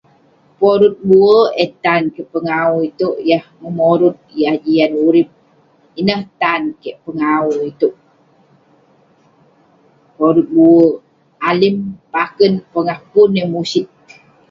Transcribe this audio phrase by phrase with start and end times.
[0.59, 5.29] Porut bu'erk eh tan pengau itouk, yah memorut, yah jian urip.
[5.99, 7.95] Ineh tan kik pengau itouk.
[10.15, 10.95] porut bu'erk
[11.49, 11.77] alim,
[12.13, 13.87] pa'kern, pongah pun eh musit.